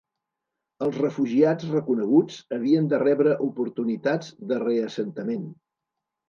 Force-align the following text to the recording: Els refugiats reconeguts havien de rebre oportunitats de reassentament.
Els 0.85 0.95
refugiats 1.01 1.67
reconeguts 1.73 2.39
havien 2.57 2.87
de 2.95 3.01
rebre 3.03 3.37
oportunitats 3.49 4.33
de 4.53 4.59
reassentament. 4.65 5.47